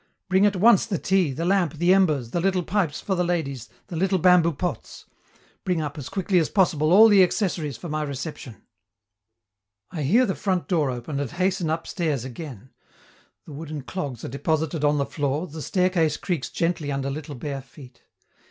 Bring 0.29 0.47
at 0.47 0.55
once 0.55 0.87
the 0.87 0.97
tea, 0.97 1.31
the 1.31 1.45
lamp, 1.45 1.75
the 1.75 1.93
embers, 1.93 2.31
the 2.31 2.39
little 2.41 2.63
pipes 2.63 2.99
for 2.99 3.13
the 3.13 3.23
ladies, 3.23 3.69
the 3.85 3.95
little 3.95 4.17
bamboo 4.17 4.53
pots! 4.53 5.05
Bring 5.63 5.79
up, 5.79 5.95
as 5.95 6.09
quickly 6.09 6.39
as 6.39 6.49
possible, 6.49 6.91
all 6.91 7.07
the 7.07 7.21
accessories 7.21 7.77
for 7.77 7.87
my 7.87 8.01
reception!" 8.01 8.63
I 9.91 10.01
hear 10.01 10.25
the 10.25 10.33
front 10.33 10.67
door 10.67 10.89
open, 10.89 11.19
and 11.19 11.29
hasten 11.29 11.69
upstairs 11.69 12.25
again. 12.25 12.71
Wooden 13.45 13.83
clogs 13.83 14.25
are 14.25 14.27
deposited 14.27 14.83
on 14.83 14.97
the 14.97 15.05
floor, 15.05 15.45
the 15.45 15.61
staircase 15.61 16.17
creaks 16.17 16.49
gently 16.49 16.91
under 16.91 17.11
little 17.11 17.35
bare 17.35 17.61
feet. 17.61 18.01